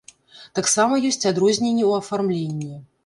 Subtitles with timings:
[0.59, 2.73] Таксама ёсць адрозненні ў афармленні.